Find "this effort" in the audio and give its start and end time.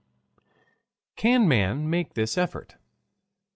2.15-2.75